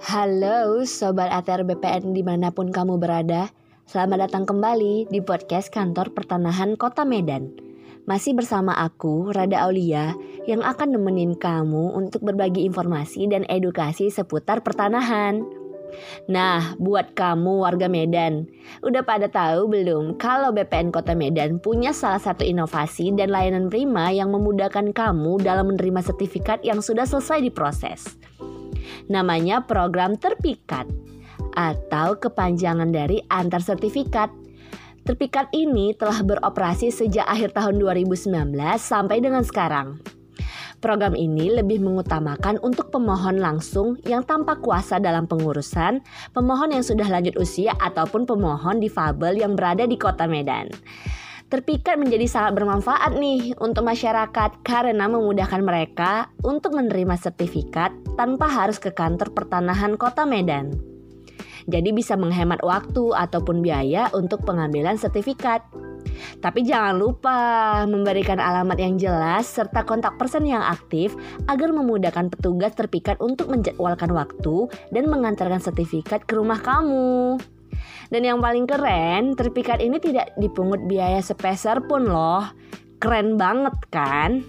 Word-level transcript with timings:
Halo 0.00 0.80
Sobat 0.88 1.28
ATR 1.28 1.60
BPN 1.60 2.16
di 2.16 2.24
mana 2.24 2.48
pun 2.48 2.72
kamu 2.72 2.96
berada. 2.96 3.52
Selamat 3.84 4.24
datang 4.24 4.48
kembali 4.48 5.12
di 5.12 5.20
podcast 5.20 5.68
kantor 5.68 6.16
pertanahan 6.16 6.72
kota 6.72 7.04
Medan. 7.04 7.52
Masih 8.08 8.32
bersama 8.32 8.72
aku, 8.80 9.28
Rada 9.28 9.60
Aulia 9.68 10.16
Yang 10.48 10.64
akan 10.72 10.96
nemenin 10.96 11.36
kamu 11.36 11.92
untuk 11.92 12.24
berbagi 12.24 12.64
informasi 12.64 13.28
dan 13.28 13.44
edukasi 13.52 14.08
seputar 14.08 14.64
pertanahan. 14.64 15.44
Nah, 16.32 16.80
buat 16.80 17.12
kamu 17.12 17.60
warga 17.60 17.92
Medan, 17.92 18.48
udah 18.80 19.04
pada 19.04 19.28
tahu 19.28 19.68
belum 19.68 20.16
kalau 20.16 20.48
BPN 20.48 20.96
Kota 20.96 21.12
Medan 21.12 21.60
punya 21.60 21.92
salah 21.92 22.24
satu 22.24 22.40
inovasi 22.40 23.12
dan 23.12 23.28
layanan 23.28 23.68
prima 23.68 24.08
yang 24.08 24.32
memudahkan 24.32 24.96
kamu 24.96 25.44
dalam 25.44 25.68
menerima 25.68 26.00
sertifikat 26.00 26.64
yang 26.64 26.80
sudah 26.80 27.04
selesai 27.04 27.44
diproses. 27.44 28.16
Namanya 29.08 29.64
program 29.64 30.16
terpikat 30.16 30.86
atau 31.54 32.18
kepanjangan 32.18 32.90
dari 32.90 33.22
antar 33.30 33.62
sertifikat. 33.62 34.30
Terpikat 35.02 35.50
ini 35.56 35.96
telah 35.96 36.20
beroperasi 36.22 36.92
sejak 36.92 37.24
akhir 37.24 37.56
tahun 37.56 37.80
2019 37.80 38.30
sampai 38.76 39.18
dengan 39.18 39.42
sekarang. 39.42 39.98
Program 40.80 41.12
ini 41.12 41.52
lebih 41.52 41.84
mengutamakan 41.84 42.56
untuk 42.64 42.88
pemohon 42.88 43.36
langsung 43.36 44.00
yang 44.08 44.24
tanpa 44.24 44.56
kuasa 44.56 44.96
dalam 44.96 45.28
pengurusan, 45.28 46.00
pemohon 46.32 46.72
yang 46.72 46.80
sudah 46.80 47.04
lanjut 47.04 47.36
usia 47.36 47.76
ataupun 47.76 48.24
pemohon 48.24 48.80
difabel 48.80 49.44
yang 49.44 49.60
berada 49.60 49.84
di 49.84 50.00
Kota 50.00 50.24
Medan. 50.24 50.72
Terpikat 51.50 51.98
menjadi 51.98 52.30
sangat 52.30 52.62
bermanfaat 52.62 53.18
nih 53.18 53.58
untuk 53.58 53.82
masyarakat 53.82 54.62
karena 54.62 55.10
memudahkan 55.10 55.58
mereka 55.66 56.30
untuk 56.46 56.78
menerima 56.78 57.18
sertifikat 57.18 57.90
tanpa 58.14 58.46
harus 58.46 58.78
ke 58.78 58.94
kantor 58.94 59.34
pertanahan 59.34 59.98
Kota 59.98 60.22
Medan. 60.22 60.70
Jadi 61.66 61.90
bisa 61.90 62.14
menghemat 62.14 62.62
waktu 62.62 63.02
ataupun 63.18 63.66
biaya 63.66 64.06
untuk 64.14 64.46
pengambilan 64.46 64.94
sertifikat. 64.94 65.66
Tapi 66.38 66.62
jangan 66.62 66.94
lupa 66.94 67.38
memberikan 67.82 68.38
alamat 68.38 68.78
yang 68.78 68.94
jelas 68.94 69.50
serta 69.50 69.82
kontak 69.82 70.22
person 70.22 70.46
yang 70.46 70.62
aktif 70.62 71.18
agar 71.50 71.74
memudahkan 71.74 72.30
petugas 72.30 72.78
terpikat 72.78 73.18
untuk 73.18 73.50
menjadwalkan 73.50 74.14
waktu 74.14 74.70
dan 74.94 75.10
mengantarkan 75.10 75.58
sertifikat 75.58 76.22
ke 76.30 76.38
rumah 76.38 76.62
kamu. 76.62 77.42
Dan 78.10 78.26
yang 78.26 78.42
paling 78.42 78.66
keren, 78.66 79.38
terpikat 79.38 79.78
ini 79.78 80.02
tidak 80.02 80.34
dipungut 80.34 80.82
biaya 80.90 81.22
sepeser 81.22 81.78
pun 81.86 82.10
loh. 82.10 82.42
Keren 82.98 83.38
banget 83.38 83.76
kan? 83.94 84.42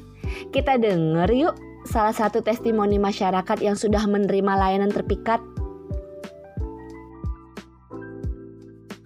Kita 0.49 0.81
denger 0.81 1.29
yuk 1.31 1.55
salah 1.85 2.13
satu 2.13 2.41
testimoni 2.41 2.97
masyarakat 2.97 3.57
yang 3.61 3.77
sudah 3.77 4.05
menerima 4.09 4.53
layanan 4.57 4.89
terpikat. 4.89 5.41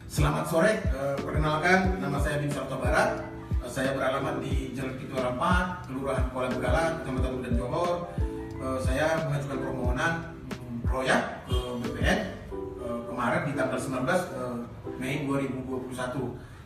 Selamat 0.08 0.48
sore, 0.48 0.80
uh, 0.96 1.20
perkenalkan 1.20 2.00
nama 2.00 2.16
saya 2.24 2.40
Bin 2.40 2.48
Sarto 2.48 2.80
Barat. 2.80 3.20
Uh, 3.60 3.68
saya 3.68 3.92
beralamat 3.92 4.40
di 4.40 4.72
Jalan 4.72 4.96
Kituara 4.96 5.36
4, 5.36 5.92
Kelurahan 5.92 6.26
Kuala 6.32 6.50
Begala, 6.56 6.84
Kecamatan 7.04 7.32
Udan 7.44 7.54
Johor. 7.60 8.08
Uh, 8.56 8.80
saya 8.80 9.28
mengajukan 9.28 9.60
permohonan 9.60 10.14
um, 10.56 10.80
proyek 10.88 11.35
19 13.78 14.08
uh, 14.08 14.58
Mei 14.98 15.28
2021. 15.28 15.92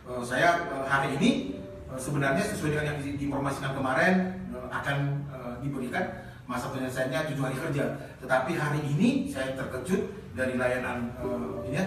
Uh, 0.06 0.22
saya 0.24 0.66
uh, 0.70 0.86
hari 0.86 1.16
ini 1.18 1.60
uh, 1.90 1.98
sebenarnya 1.98 2.42
sesuai 2.42 2.74
dengan 2.74 2.86
yang 2.94 2.98
diinformasikan 3.02 3.76
kemarin 3.76 4.42
uh, 4.54 4.68
akan 4.70 5.26
uh, 5.30 5.54
diberikan 5.62 6.26
masa 6.50 6.70
penyelesaiannya 6.74 7.30
tujuh 7.30 7.42
hari 7.46 7.56
kerja. 7.58 7.84
Tetapi 8.18 8.52
hari 8.58 8.80
ini 8.86 9.30
saya 9.30 9.54
terkejut 9.54 10.34
dari 10.34 10.58
layanan 10.58 11.14
uh, 11.22 11.62
ini 11.66 11.78
ya, 11.78 11.86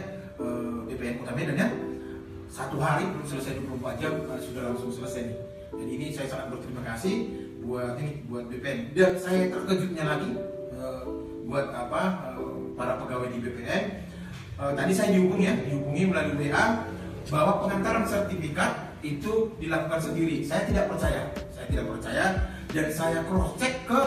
BPN 0.87 1.23
Kota 1.23 1.31
Medan 1.35 1.55
ya 1.55 1.67
satu 2.53 2.77
hari 2.77 3.09
belum 3.09 3.25
selesai 3.25 3.65
24 3.65 3.97
jam 3.97 4.13
sudah 4.37 4.61
langsung 4.69 4.93
selesai 4.93 5.25
nih 5.25 5.37
jadi 5.73 5.91
ini 5.97 6.07
saya 6.13 6.27
sangat 6.29 6.47
berterima 6.53 6.85
kasih 6.85 7.15
buat 7.65 7.97
ini 7.97 8.29
buat 8.29 8.45
BPN 8.45 8.93
dan 8.93 9.17
saya 9.17 9.49
terkejutnya 9.49 10.05
lagi 10.05 10.37
uh, 10.77 11.01
buat 11.49 11.73
apa 11.73 12.37
uh, 12.37 12.77
para 12.77 13.01
pegawai 13.01 13.33
di 13.33 13.41
BPN 13.41 13.83
uh, 14.59 14.71
tadi 14.73 14.91
saya 14.93 15.15
dihubungi 15.15 15.45
ya 15.45 15.55
dihubungi 15.67 16.03
melalui 16.09 16.35
WA 16.49 16.65
bahwa 17.31 17.53
pengantaran 17.65 18.05
sertifikat 18.05 18.93
itu 19.03 19.51
dilakukan 19.59 19.99
sendiri 19.99 20.43
saya 20.43 20.67
tidak 20.67 20.91
percaya 20.91 21.21
saya 21.51 21.65
tidak 21.71 21.85
percaya 21.87 22.25
dan 22.73 22.87
saya 22.89 23.19
cross 23.27 23.53
check 23.59 23.83
ke 23.85 23.99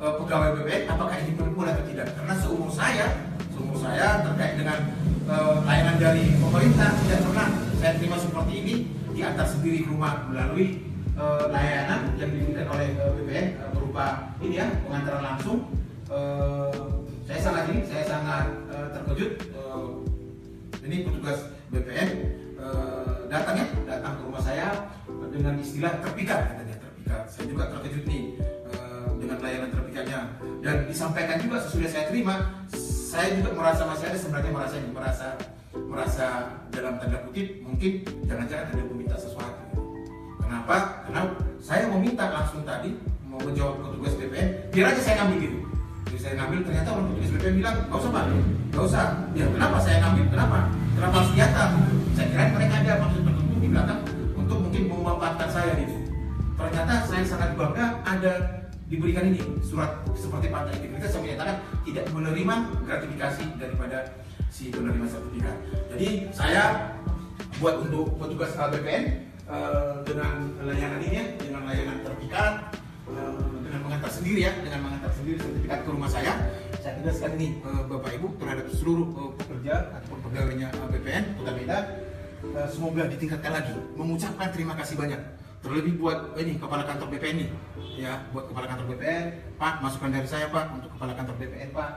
uh, 0.00 0.14
pegawai 0.20 0.60
BPN 0.60 0.82
apakah 0.90 1.16
ini 1.20 1.32
benar 1.36 1.76
atau 1.76 1.84
tidak 1.88 2.06
karena 2.16 2.34
seumur 2.40 2.70
saya 2.72 3.06
seumur 3.52 3.76
saya 3.76 4.24
terkait 4.24 4.54
dengan 4.60 4.78
uh, 5.28 5.60
layanan 5.64 5.96
dari 6.00 6.34
pemerintah 6.40 6.88
tidak 7.06 7.20
pernah 7.28 7.48
saya 7.80 7.92
terima 7.96 8.16
seperti 8.20 8.52
ini 8.60 8.74
diantar 9.16 9.46
sendiri 9.48 9.84
ke 9.84 9.88
rumah 9.92 10.24
melalui 10.28 10.84
uh, 11.20 11.48
layanan 11.52 12.12
yang 12.16 12.30
diberikan 12.32 12.66
oleh 12.72 12.88
uh, 12.96 13.12
BPN 13.16 13.46
berupa 13.76 14.06
ini 14.38 14.54
ya 14.60 14.66
pengantaran 14.86 15.22
langsung. 15.34 15.58
Uh, 16.06 17.02
saya 17.26 17.40
sangat 17.42 17.64
ini, 17.70 17.80
saya 17.86 18.04
sangat 18.06 18.46
uh, 18.70 18.86
terkejut. 18.90 19.30
Ini 20.80 21.04
petugas 21.04 21.44
BPN 21.68 22.08
uh, 22.56 23.28
datang 23.28 23.60
ya, 23.60 23.66
datang 23.84 24.16
ke 24.16 24.20
rumah 24.24 24.40
saya 24.40 24.88
dengan 25.28 25.60
istilah 25.60 26.00
terpikat 26.00 26.56
katanya 26.56 26.76
terpikat. 26.80 27.22
Saya 27.28 27.44
juga 27.52 27.68
terkejut 27.68 28.04
nih 28.08 28.40
uh, 28.72 29.12
dengan 29.20 29.36
layanan 29.44 29.70
terpikatnya. 29.76 30.20
Dan 30.64 30.76
disampaikan 30.88 31.36
juga 31.40 31.60
sesudah 31.60 31.88
saya 31.88 32.04
terima 32.08 32.64
saya 32.72 33.36
juga 33.36 33.50
merasa 33.52 33.84
masih 33.84 34.06
ada 34.08 34.18
sebenarnya 34.18 34.52
merasa 34.52 34.76
merasa 34.92 35.26
merasa 35.76 36.26
dalam 36.72 36.96
tanda 36.96 37.18
kutip 37.28 37.60
mungkin 37.60 38.00
jangan-jangan 38.24 38.72
ada 38.72 38.82
meminta 38.88 39.16
sesuatu. 39.20 39.62
Kenapa? 40.40 41.04
Karena 41.04 41.22
saya 41.60 41.92
meminta 41.92 42.24
langsung 42.32 42.64
tadi 42.64 42.96
mau 43.28 43.38
menjawab 43.44 43.84
petugas 43.84 44.16
BPN 44.16 44.48
biar 44.72 44.96
aja 44.96 45.00
saya 45.04 45.14
ngambil 45.22 45.38
gitu 45.44 45.69
jadi 46.10 46.26
saya 46.26 46.34
ngambil 46.42 46.58
ternyata 46.66 46.88
orang 46.90 47.06
petugas 47.14 47.30
BPN 47.38 47.54
bilang 47.62 47.76
nggak 47.86 48.00
usah 48.02 48.10
pak. 48.10 48.24
Nggak 48.74 48.82
usah. 48.82 49.06
Ya 49.30 49.46
kenapa 49.46 49.76
saya 49.78 49.96
ngambil? 50.02 50.24
Kenapa? 50.26 50.58
Kenapa 50.98 51.14
harus 51.22 51.30
di 51.30 51.38
atas 51.38 51.70
saya 52.18 52.26
kira 52.34 52.44
mereka 52.50 52.74
ada 52.82 52.92
maksud 52.98 53.20
tertentu 53.22 53.56
di 53.62 53.68
belakang 53.70 54.00
untuk 54.34 54.58
mungkin 54.58 54.82
memanfaatkan 54.90 55.48
saya 55.54 55.70
gitu. 55.78 55.94
Ternyata 56.58 56.94
saya 57.06 57.22
sangat 57.22 57.50
bangga 57.54 57.86
ada 58.02 58.32
diberikan 58.90 59.30
ini 59.30 59.38
surat 59.62 60.02
seperti 60.18 60.50
partai 60.50 60.82
integritas 60.82 61.14
yang 61.14 61.22
menyatakan 61.30 61.56
tidak 61.86 62.04
menerima 62.10 62.54
gratifikasi 62.82 63.44
daripada 63.54 63.98
si 64.50 64.74
penerima 64.74 65.06
sertifikat. 65.06 65.56
Jadi 65.94 66.08
saya 66.34 66.90
buat 67.62 67.86
untuk 67.86 68.18
petugas 68.18 68.50
BPN 68.58 69.30
uh, 69.46 69.54
eh, 69.54 69.94
dengan 70.10 70.58
layanan 70.58 71.00
ini 71.06 71.14
ya, 71.22 71.24
dengan 71.38 71.62
layanan 71.70 72.02
terpikat, 72.02 72.52
uh, 73.06 73.46
dengan 73.62 73.80
mengantar 73.86 74.10
sendiri 74.10 74.50
ya, 74.50 74.52
dengan 74.58 74.90
mengantar 74.90 74.99
sendiri 75.20 75.38
sertifikat 75.38 75.80
ke 75.84 75.88
rumah 75.92 76.10
saya. 76.10 76.32
Saya 76.80 76.96
tegaskan 76.96 77.36
ini 77.36 77.60
uh, 77.60 77.84
Bapak 77.84 78.16
Ibu 78.16 78.40
terhadap 78.40 78.66
seluruh 78.72 79.08
uh, 79.12 79.30
pekerja 79.36 79.92
ataupun 80.00 80.18
pegawainya 80.24 80.68
uh, 80.72 80.88
BPN 80.88 81.24
Kota 81.36 81.52
Medan. 81.52 81.84
Uh, 82.40 82.68
semoga 82.72 83.04
ditingkatkan 83.04 83.52
lagi. 83.52 83.76
Mengucapkan 84.00 84.48
terima 84.48 84.72
kasih 84.80 84.96
banyak 84.96 85.20
terlebih 85.60 86.00
buat 86.00 86.32
ini 86.40 86.56
kepala 86.56 86.88
kantor 86.88 87.12
BPN 87.12 87.36
ini 87.36 87.46
ya 88.00 88.16
buat 88.32 88.48
kepala 88.48 88.64
kantor 88.64 88.96
BPN 88.96 89.26
Pak 89.60 89.84
masukan 89.84 90.08
dari 90.08 90.24
saya 90.24 90.48
Pak 90.48 90.72
untuk 90.72 90.88
kepala 90.96 91.12
kantor 91.12 91.36
BPN 91.36 91.68
Pak 91.76 91.90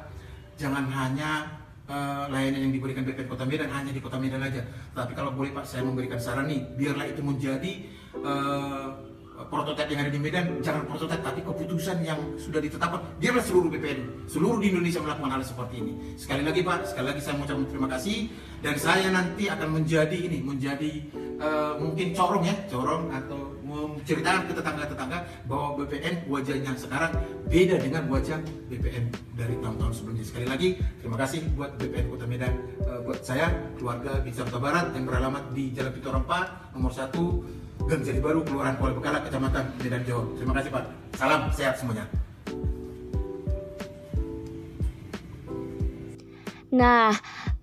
jangan 0.59 0.83
hanya 0.91 1.47
uh, 1.87 2.27
layanan 2.27 2.67
yang 2.67 2.73
diberikan 2.75 3.07
BPN 3.07 3.31
Kota 3.31 3.47
Medan 3.47 3.71
hanya 3.71 3.95
di 3.95 4.03
Kota 4.03 4.19
Medan 4.19 4.43
aja 4.43 4.67
tapi 4.91 5.15
kalau 5.15 5.31
boleh 5.31 5.55
Pak 5.55 5.63
saya 5.63 5.87
memberikan 5.87 6.19
saran 6.19 6.51
nih 6.51 6.59
biarlah 6.75 7.07
itu 7.07 7.23
menjadi 7.23 7.71
uh, 8.19 9.12
prototipe 9.47 9.89
yang 9.91 10.01
ada 10.05 10.11
di 10.11 10.21
Medan 10.21 10.45
jangan 10.59 10.83
prototipe 10.87 11.23
tapi 11.23 11.39
keputusan 11.43 11.97
yang 12.03 12.19
sudah 12.35 12.59
ditetapkan 12.59 13.01
biarlah 13.17 13.43
seluruh 13.43 13.69
BPN 13.71 13.99
seluruh 14.27 14.59
di 14.59 14.67
Indonesia 14.71 14.99
melakukan 15.03 15.31
hal 15.39 15.43
seperti 15.43 15.75
ini. 15.79 15.93
Sekali 16.19 16.43
lagi 16.45 16.61
Pak 16.61 16.93
sekali 16.93 17.05
lagi 17.11 17.21
saya 17.23 17.33
mengucapkan 17.39 17.67
terima 17.69 17.87
kasih 17.97 18.17
dan 18.63 18.75
saya 18.79 19.07
nanti 19.11 19.43
akan 19.51 19.69
menjadi 19.81 20.17
ini 20.17 20.39
menjadi 20.39 20.91
uh, 21.39 21.73
mungkin 21.79 22.15
corong 22.15 22.43
ya 22.47 22.55
corong 22.71 23.11
atau 23.11 23.53
menceritakan 23.73 24.43
ke 24.45 24.53
tetangga-tetangga 24.53 25.19
bahwa 25.49 25.67
BPN 25.81 26.29
wajahnya 26.29 26.71
sekarang 26.77 27.11
beda 27.49 27.75
dengan 27.81 28.03
wajah 28.11 28.39
BPN 28.69 29.09
dari 29.33 29.55
tahun-tahun 29.57 29.93
sebelumnya. 29.97 30.25
Sekali 30.25 30.45
lagi 30.45 30.69
terima 31.01 31.17
kasih 31.17 31.41
buat 31.57 31.73
BPN 31.81 32.05
Kota 32.13 32.25
Medan 32.29 32.53
uh, 32.85 33.01
buat 33.01 33.19
saya 33.25 33.49
keluarga 33.79 34.21
di 34.21 34.29
Jakarta 34.29 34.59
Barat 34.61 34.85
yang 34.93 35.05
beralamat 35.09 35.43
di 35.51 35.73
Jalan 35.73 35.91
Pitor 35.95 36.13
4 36.21 36.77
nomor 36.77 36.91
1 36.93 37.72
Gang 37.87 38.01
Jati 38.01 38.19
Baru, 38.23 38.41
Kelurahan 38.47 38.75
Kuala 38.79 38.93
Bekala, 38.95 39.19
Kecamatan 39.23 39.63
Medan 39.83 40.01
Jawa. 40.07 40.23
Terima 40.39 40.53
kasih 40.55 40.69
Pak. 40.71 40.83
Salam 41.19 41.41
sehat 41.51 41.75
semuanya. 41.79 42.05
Nah, 46.73 47.13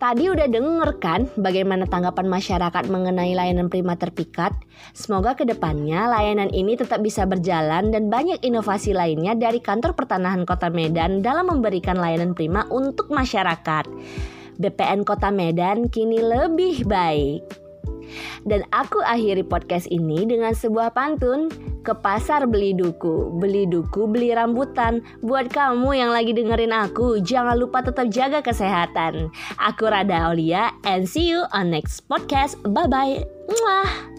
Tadi 0.00 0.32
udah 0.32 0.48
denger 0.48 0.96
kan 0.96 1.28
bagaimana 1.36 1.84
tanggapan 1.84 2.24
masyarakat 2.24 2.88
mengenai 2.88 3.36
layanan 3.36 3.68
Prima 3.68 4.00
terpikat? 4.00 4.56
Semoga 4.96 5.36
ke 5.36 5.44
depannya 5.44 6.08
layanan 6.08 6.48
ini 6.56 6.72
tetap 6.72 7.04
bisa 7.04 7.28
berjalan 7.28 7.92
dan 7.92 8.08
banyak 8.08 8.40
inovasi 8.40 8.96
lainnya 8.96 9.36
dari 9.36 9.60
kantor 9.60 9.92
pertanahan 9.92 10.48
kota 10.48 10.72
Medan 10.72 11.20
dalam 11.20 11.52
memberikan 11.52 12.00
layanan 12.00 12.32
Prima 12.32 12.64
untuk 12.72 13.12
masyarakat. 13.12 13.84
BPN 14.56 15.04
Kota 15.04 15.28
Medan 15.28 15.92
kini 15.92 16.24
lebih 16.24 16.88
baik. 16.88 17.69
Dan 18.44 18.66
aku 18.74 19.00
akhiri 19.04 19.44
podcast 19.46 19.86
ini 19.88 20.26
dengan 20.26 20.52
sebuah 20.52 20.92
pantun 20.94 21.50
ke 21.82 21.92
pasar 21.96 22.44
beli 22.44 22.76
duku, 22.76 23.32
beli 23.38 23.64
duku 23.68 24.04
beli 24.10 24.34
rambutan. 24.34 25.00
Buat 25.22 25.52
kamu 25.52 25.96
yang 25.96 26.10
lagi 26.12 26.34
dengerin 26.34 26.74
aku, 26.74 27.22
jangan 27.22 27.56
lupa 27.56 27.84
tetap 27.84 28.10
jaga 28.10 28.40
kesehatan. 28.44 29.30
Aku 29.60 29.88
Rada 29.88 30.30
Aulia 30.30 30.74
and 30.84 31.06
see 31.06 31.30
you 31.30 31.46
on 31.54 31.70
next 31.70 32.04
podcast. 32.10 32.58
Bye 32.66 32.90
bye. 32.90 33.22
Mwah. 33.50 34.09